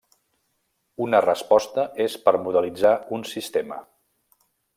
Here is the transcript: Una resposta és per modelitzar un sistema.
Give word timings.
Una 1.05 1.19
resposta 1.25 1.85
és 2.07 2.15
per 2.25 2.33
modelitzar 2.47 2.95
un 3.19 3.27
sistema. 3.35 3.79